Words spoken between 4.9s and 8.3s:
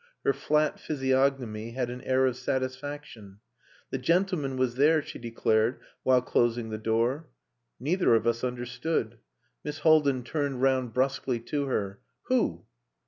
she declared, while closing the door. Neither of